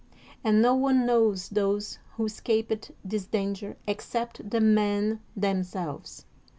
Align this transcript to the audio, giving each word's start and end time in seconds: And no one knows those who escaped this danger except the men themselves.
And 0.43 0.63
no 0.63 0.73
one 0.73 1.05
knows 1.05 1.49
those 1.49 1.99
who 2.17 2.25
escaped 2.25 2.89
this 3.05 3.27
danger 3.27 3.77
except 3.85 4.49
the 4.49 4.59
men 4.59 5.19
themselves. 5.37 6.25